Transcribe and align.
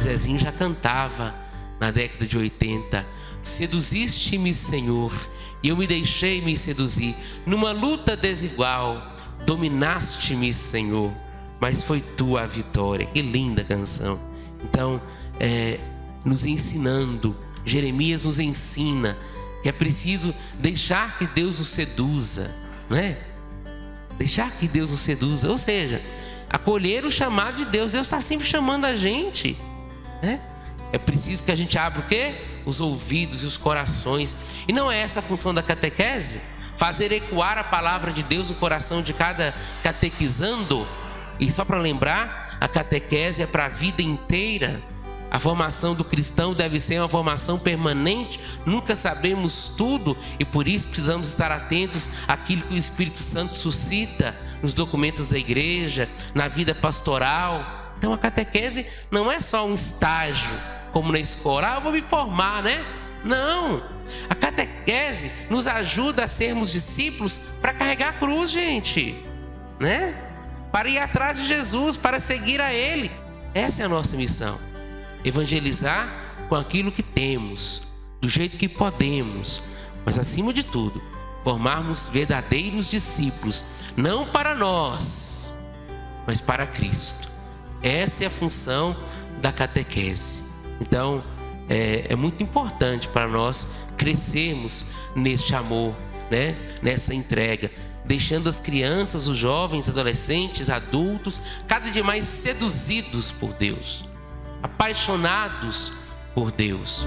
Zezinho 0.00 0.38
já 0.38 0.50
cantava 0.50 1.34
na 1.78 1.90
década 1.90 2.26
de 2.26 2.36
80. 2.38 3.06
Seduziste-me, 3.42 4.54
Senhor, 4.54 5.12
e 5.62 5.68
eu 5.68 5.76
me 5.76 5.86
deixei 5.86 6.40
me 6.40 6.56
seduzir. 6.56 7.14
Numa 7.44 7.72
luta 7.72 8.16
desigual, 8.16 9.14
dominaste-me, 9.44 10.52
Senhor, 10.52 11.12
mas 11.60 11.82
foi 11.82 12.00
tua 12.00 12.42
a 12.42 12.46
vitória. 12.46 13.06
Que 13.06 13.20
linda 13.20 13.62
canção. 13.62 14.18
Então, 14.64 15.00
é, 15.38 15.78
nos 16.24 16.46
ensinando, 16.46 17.36
Jeremias 17.64 18.24
nos 18.24 18.40
ensina 18.40 19.16
que 19.62 19.68
é 19.68 19.72
preciso 19.72 20.34
deixar 20.58 21.18
que 21.18 21.26
Deus 21.26 21.58
o 21.60 21.64
seduza, 21.64 22.54
né? 22.88 23.18
Deixar 24.16 24.50
que 24.52 24.66
Deus 24.66 24.90
o 24.92 24.96
seduza, 24.96 25.50
ou 25.50 25.58
seja, 25.58 26.00
acolher 26.48 27.04
o 27.04 27.10
chamado 27.10 27.56
de 27.56 27.66
Deus. 27.66 27.92
Deus 27.92 28.06
está 28.06 28.20
sempre 28.22 28.46
chamando 28.46 28.86
a 28.86 28.96
gente, 28.96 29.56
né? 30.22 30.40
É 30.92 30.98
preciso 30.98 31.44
que 31.44 31.52
a 31.52 31.56
gente 31.56 31.78
abra 31.78 32.00
o 32.00 32.06
quê? 32.06 32.34
Os 32.66 32.80
ouvidos 32.80 33.42
e 33.42 33.46
os 33.46 33.56
corações. 33.56 34.34
E 34.66 34.72
não 34.72 34.90
é 34.90 34.98
essa 34.98 35.20
a 35.20 35.22
função 35.22 35.54
da 35.54 35.62
catequese? 35.62 36.40
Fazer 36.76 37.12
ecoar 37.12 37.58
a 37.58 37.64
palavra 37.64 38.12
de 38.12 38.22
Deus 38.22 38.50
no 38.50 38.56
coração 38.56 39.02
de 39.02 39.12
cada 39.12 39.54
catequizando. 39.82 40.86
E 41.38 41.50
só 41.50 41.64
para 41.64 41.78
lembrar, 41.78 42.56
a 42.60 42.66
catequese 42.66 43.42
é 43.42 43.46
para 43.46 43.66
a 43.66 43.68
vida 43.68 44.02
inteira. 44.02 44.82
A 45.30 45.38
formação 45.38 45.94
do 45.94 46.02
cristão 46.02 46.52
deve 46.52 46.80
ser 46.80 46.98
uma 46.98 47.08
formação 47.08 47.56
permanente, 47.56 48.40
nunca 48.66 48.96
sabemos 48.96 49.74
tudo 49.76 50.16
e 50.40 50.44
por 50.44 50.66
isso 50.66 50.88
precisamos 50.88 51.28
estar 51.28 51.52
atentos 51.52 52.10
àquilo 52.26 52.62
que 52.62 52.74
o 52.74 52.76
Espírito 52.76 53.20
Santo 53.20 53.56
suscita 53.56 54.36
nos 54.60 54.74
documentos 54.74 55.28
da 55.28 55.38
igreja, 55.38 56.08
na 56.34 56.48
vida 56.48 56.74
pastoral. 56.74 57.79
Então 58.00 58.14
a 58.14 58.18
catequese 58.18 58.86
não 59.10 59.30
é 59.30 59.38
só 59.38 59.66
um 59.66 59.74
estágio, 59.74 60.56
como 60.90 61.12
na 61.12 61.20
escola, 61.20 61.74
ah, 61.74 61.74
eu 61.76 61.82
vou 61.82 61.92
me 61.92 62.00
formar, 62.00 62.62
né? 62.62 62.82
Não. 63.22 63.82
A 64.30 64.34
catequese 64.34 65.30
nos 65.50 65.66
ajuda 65.66 66.24
a 66.24 66.26
sermos 66.26 66.72
discípulos 66.72 67.38
para 67.60 67.74
carregar 67.74 68.08
a 68.08 68.12
cruz, 68.14 68.50
gente, 68.50 69.22
né? 69.78 70.18
Para 70.72 70.88
ir 70.88 70.98
atrás 70.98 71.36
de 71.36 71.46
Jesus, 71.46 71.98
para 71.98 72.18
seguir 72.18 72.58
a 72.58 72.72
Ele. 72.72 73.10
Essa 73.52 73.82
é 73.82 73.84
a 73.84 73.88
nossa 73.88 74.16
missão 74.16 74.58
evangelizar 75.22 76.08
com 76.48 76.54
aquilo 76.54 76.90
que 76.90 77.02
temos, 77.02 77.82
do 78.20 78.28
jeito 78.28 78.56
que 78.56 78.66
podemos, 78.66 79.62
mas 80.04 80.18
acima 80.18 80.52
de 80.52 80.64
tudo, 80.64 81.02
formarmos 81.44 82.08
verdadeiros 82.08 82.88
discípulos, 82.88 83.64
não 83.94 84.26
para 84.26 84.54
nós, 84.54 85.68
mas 86.26 86.40
para 86.40 86.66
Cristo. 86.66 87.29
Essa 87.82 88.24
é 88.24 88.26
a 88.26 88.30
função 88.30 88.96
da 89.40 89.52
catequese. 89.52 90.50
Então, 90.80 91.22
é, 91.68 92.06
é 92.08 92.16
muito 92.16 92.42
importante 92.42 93.08
para 93.08 93.28
nós 93.28 93.86
crescermos 93.96 94.86
neste 95.14 95.54
amor, 95.54 95.94
né? 96.30 96.56
nessa 96.82 97.14
entrega, 97.14 97.70
deixando 98.04 98.48
as 98.48 98.58
crianças, 98.58 99.28
os 99.28 99.36
jovens, 99.36 99.88
adolescentes, 99.88 100.70
adultos, 100.70 101.40
cada 101.68 101.90
dia 101.90 102.04
mais 102.04 102.24
seduzidos 102.24 103.30
por 103.30 103.52
Deus 103.54 104.10
apaixonados 104.62 105.92
por 106.34 106.50
Deus. 106.50 107.06